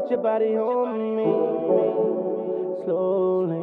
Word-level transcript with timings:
put 0.00 0.10
your 0.10 0.22
body 0.22 0.56
on 0.56 1.16
me. 1.16 1.24
Slowly, 2.84 3.60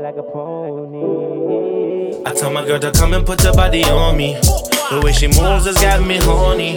like 0.00 0.16
a 0.16 0.22
pony. 0.22 2.22
I 2.24 2.32
tell 2.34 2.52
my 2.52 2.64
girl 2.64 2.78
to 2.78 2.92
come 2.92 3.14
and 3.14 3.26
put 3.26 3.42
her 3.42 3.52
body 3.52 3.82
on 3.84 4.16
me. 4.16 4.34
The 4.90 5.00
way 5.02 5.12
she 5.12 5.26
moves 5.26 5.66
has 5.66 5.76
got 5.78 6.06
me 6.06 6.18
horny. 6.18 6.76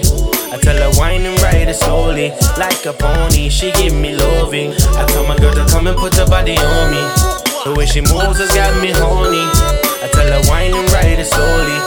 I 0.51 0.57
tell 0.57 0.77
her 0.77 0.91
wine 0.99 1.25
and 1.25 1.39
ride 1.41 1.67
it 1.67 1.75
slowly, 1.75 2.29
like 2.57 2.85
a 2.85 2.93
pony. 2.93 3.49
She 3.49 3.71
give 3.73 3.93
me 3.93 4.15
loving. 4.15 4.71
I 4.71 5.05
tell 5.05 5.27
my 5.27 5.37
girl 5.37 5.53
to 5.53 5.65
come 5.69 5.87
and 5.87 5.97
put 5.97 6.15
her 6.15 6.25
body 6.25 6.57
on 6.57 6.91
me. 6.91 7.01
The 7.65 7.73
way 7.77 7.85
she 7.85 8.01
moves 8.01 8.39
has 8.39 8.49
got 8.55 8.81
me 8.81 8.91
horny. 8.91 9.45
I 10.01 10.07
tell 10.09 10.31
her 10.31 10.41
wine 10.49 10.73
and 10.73 10.91
ride 10.93 11.19
it 11.19 11.25
slowly, 11.25 11.77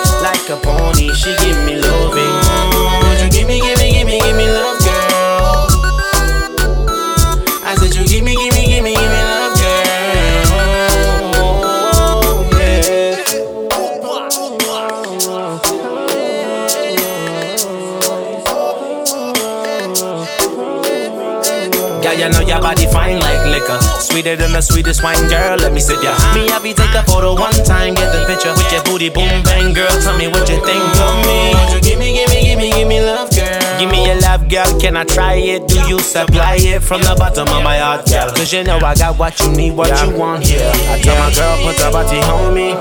Yeah, 22.02 22.12
you 22.12 22.28
know 22.30 22.40
your 22.40 22.60
body 22.60 22.86
fine 22.86 23.18
like 23.20 23.44
liquor. 23.46 23.78
Sweeter 24.00 24.36
than 24.36 24.52
the 24.52 24.60
sweetest 24.60 25.02
wine, 25.02 25.28
girl. 25.28 25.58
Let 25.58 25.72
me 25.72 25.80
sip 25.80 26.02
ya. 26.02 26.14
Me 26.34 26.48
happy 26.48 26.72
take 26.74 26.94
a 26.94 27.02
photo 27.02 27.34
one 27.34 27.52
time, 27.64 27.94
get 27.94 28.12
the 28.12 28.24
picture 28.26 28.52
with 28.54 28.70
your 28.72 28.82
booty 28.84 29.08
boom 29.10 29.42
bang, 29.42 29.74
girl. 29.74 29.90
Tell 30.02 30.16
me 30.16 30.28
what 30.28 30.48
you 30.48 30.62
think 30.64 30.82
of 31.02 31.14
me. 31.26 31.52
You 31.74 31.80
give 31.80 31.98
me, 31.98 32.14
give 32.14 32.28
me, 32.30 32.40
give 32.42 32.58
me, 32.58 32.70
give 32.70 32.88
me 32.88 33.00
love, 33.00 33.30
girl? 33.30 33.78
Give 33.78 33.90
me 33.90 34.06
your 34.06 34.20
love, 34.20 34.48
girl. 34.48 34.68
Can 34.80 34.96
I 34.96 35.04
try 35.04 35.34
it? 35.34 35.66
Do 35.68 35.80
you 35.88 35.98
supply 35.98 36.56
it 36.60 36.82
from 36.82 37.02
the 37.02 37.14
bottom 37.18 37.48
of 37.48 37.62
my 37.62 37.78
heart, 37.78 38.06
girl? 38.06 38.30
Cause 38.30 38.52
you 38.52 38.64
know 38.64 38.78
I 38.78 38.94
got 38.94 39.18
what 39.18 39.38
you 39.40 39.50
need, 39.52 39.72
what 39.76 39.90
you 40.02 40.16
want 40.16 40.46
here. 40.46 40.70
I 40.88 41.00
tell 41.02 41.18
my 41.18 41.34
girl, 41.34 41.56
put 41.66 41.76
her 41.82 41.90
body 41.90 42.18
on 42.30 42.54
me. 42.54 42.74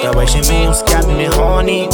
The 0.00 0.16
way 0.16 0.24
she 0.24 0.40
moves 0.48 0.80
got 0.82 1.04
me 1.06 1.26
horny. 1.28 1.84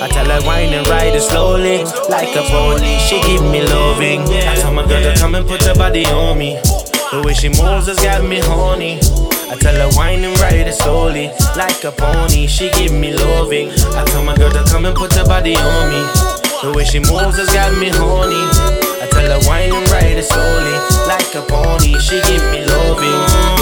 I 0.00 0.08
tell 0.08 0.24
her 0.24 0.40
wine 0.46 0.72
and 0.72 0.86
ride 0.88 1.12
it 1.14 1.20
slowly, 1.20 1.84
like 2.08 2.32
a 2.34 2.40
pony. 2.48 2.96
She 3.04 3.20
give 3.20 3.42
me 3.44 3.60
loving. 3.60 4.22
I 4.22 4.56
tell 4.56 4.72
my 4.72 4.79
girl 4.90 5.02
to 5.02 5.20
come 5.20 5.34
and 5.36 5.46
put 5.46 5.62
her 5.62 5.74
body 5.74 6.04
on 6.06 6.36
me. 6.36 6.54
The 7.12 7.22
way 7.24 7.34
she 7.34 7.48
moves 7.48 7.86
has 7.86 7.98
got 8.02 8.24
me 8.24 8.40
horny. 8.40 8.98
I 9.50 9.56
tell 9.56 9.74
her 9.74 9.90
wine 9.96 10.24
and 10.24 10.38
ride 10.40 10.66
it 10.66 10.74
slowly, 10.74 11.28
like 11.56 11.82
a 11.84 11.92
pony. 11.92 12.46
She 12.46 12.70
give 12.72 12.92
me 12.92 13.12
loving. 13.14 13.70
I 13.94 14.04
tell 14.04 14.24
my 14.24 14.36
girl 14.36 14.50
to 14.50 14.64
come 14.70 14.86
and 14.86 14.96
put 14.96 15.14
her 15.14 15.24
body 15.24 15.56
on 15.56 15.90
me. 15.90 16.02
The 16.62 16.72
way 16.74 16.84
she 16.84 16.98
moves 16.98 17.38
has 17.38 17.50
got 17.54 17.78
me 17.78 17.88
horny. 17.88 18.42
I 19.02 19.06
tell 19.10 19.30
her 19.30 19.48
wine 19.48 19.72
and 19.72 19.88
ride 19.90 20.18
it 20.18 20.24
slowly, 20.24 20.76
like 21.06 21.34
a 21.34 21.42
pony. 21.46 21.98
She 21.98 22.20
give 22.22 22.42
me 22.50 22.66
loving. 22.66 23.59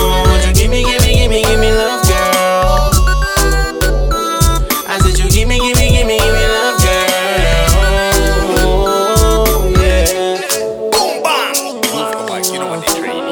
Know 12.58 12.68
what 12.68 12.80
they 12.82 12.92
train. 12.98 13.22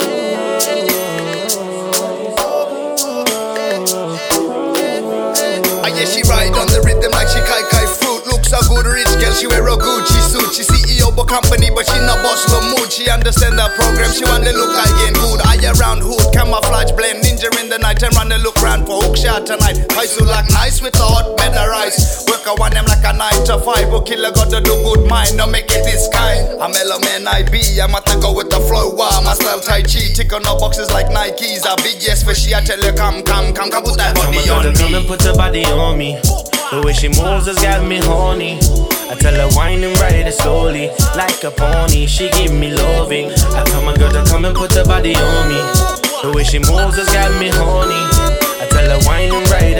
Ah, 5.82 5.90
yeah, 5.90 6.06
she 6.06 6.22
ride 6.30 6.54
on 6.54 6.66
the 6.70 6.82
rhythm 6.82 7.10
like 7.10 7.28
she 7.28 7.40
kai 7.42 7.62
kai 7.70 7.86
fruit. 7.86 8.26
Looks 8.26 8.50
so 8.50 8.58
good, 8.70 8.86
rich 8.86 9.10
girl. 9.18 9.32
She 9.34 9.46
wear 9.46 9.66
a 9.66 9.76
Gucci 9.76 10.20
suit. 10.22 10.54
She 10.54 10.62
CEO 10.62 11.10
of 11.10 11.26
company, 11.26 11.70
but 11.70 11.86
she 11.86 11.98
not 12.06 12.22
boss 12.22 12.46
no 12.50 12.58
mood. 12.74 12.90
She 12.92 13.10
understand 13.10 13.58
the 13.58 13.66
program. 13.74 14.10
She 14.14 14.24
want 14.24 14.44
to 14.46 14.52
look 14.54 14.74
like 14.74 14.90
again 14.94 15.14
good. 15.18 15.40
Eye 15.42 15.62
around 15.74 16.02
hood, 16.06 16.26
camouflage 16.32 16.92
blend. 16.94 17.22
Ninja 17.24 17.50
in 17.60 17.68
the 17.68 17.78
night 17.78 18.02
and 18.02 18.14
run 18.14 18.28
the 18.28 18.38
look 18.38 18.58
round 18.62 18.86
for 18.86 18.98
hook 19.02 19.16
shot 19.16 19.46
tonight. 19.46 19.78
I 19.98 20.06
so 20.06 20.24
look 20.24 20.46
nice 20.50 20.82
with 20.82 20.96
better 20.96 21.15
Work 22.46 22.58
I 22.58 22.60
want 22.60 22.74
them 22.74 22.86
like 22.86 23.02
a 23.02 23.12
nine 23.16 23.42
to 23.46 23.58
five. 23.58 23.90
But 23.90 24.06
killer 24.06 24.30
got 24.30 24.50
to 24.50 24.60
do 24.60 24.70
good 24.86 25.08
mind. 25.08 25.36
No 25.36 25.46
make 25.46 25.66
it 25.66 25.82
this 25.82 26.08
kind. 26.14 26.46
I'm 26.62 26.70
mellow 26.70 27.00
man 27.00 27.26
I 27.26 27.42
be. 27.42 27.58
I'm 27.82 27.90
to 27.90 28.18
go 28.22 28.32
with 28.32 28.50
the 28.50 28.60
flow. 28.60 28.94
Wow, 28.94 29.20
my 29.24 29.34
style 29.34 29.58
Tai 29.58 29.82
Chi. 29.82 30.14
Tick 30.14 30.32
on 30.32 30.42
no 30.42 30.56
boxes 30.56 30.90
like 30.90 31.06
Nikes. 31.06 31.66
A 31.66 31.74
big 31.82 31.98
yes 31.98 32.22
for 32.22 32.34
she. 32.34 32.54
I 32.54 32.60
tell 32.60 32.78
you 32.78 32.92
come, 32.92 33.22
come, 33.22 33.52
come, 33.52 33.70
come 33.70 33.82
put 33.82 33.98
that 33.98 34.14
body 34.14 34.46
girl 34.46 34.62
on 34.62 34.62
to 34.62 34.72
come 34.78 34.94
and 34.94 35.04
me. 35.04 35.08
put 35.10 35.22
her 35.24 35.34
body 35.34 35.64
on 35.66 35.98
me. 35.98 36.18
The 36.70 36.82
way 36.84 36.92
she 36.92 37.08
moves 37.08 37.46
has 37.50 37.58
got 37.58 37.82
me 37.82 37.98
horny. 37.98 38.58
I 39.10 39.14
tell 39.18 39.34
her 39.34 39.50
wine 39.56 39.82
and 39.82 39.98
ride 39.98 40.26
it 40.26 40.34
slowly, 40.34 40.90
like 41.18 41.42
a 41.42 41.50
pony. 41.50 42.06
She 42.06 42.30
give 42.30 42.54
me 42.54 42.70
loving. 42.70 43.30
I 43.58 43.64
tell 43.66 43.82
my 43.82 43.96
girl 43.96 44.12
to 44.12 44.22
come 44.30 44.44
and 44.44 44.54
put 44.54 44.74
her 44.74 44.84
body 44.84 45.14
on 45.18 45.48
me. 45.50 45.58
The 46.22 46.30
way 46.30 46.44
she 46.44 46.58
moves 46.58 46.94
has 46.94 47.10
got 47.10 47.34
me 47.42 47.50
horny. 47.50 48.02
I 48.62 48.66
tell 48.70 48.86
her 48.86 49.02
wine 49.02 49.34
and 49.34 49.46
ride 49.50 49.75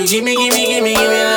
you 0.00 0.06
give 0.06 0.24
me, 0.24 0.34
give 0.34 0.82
me, 0.82 1.29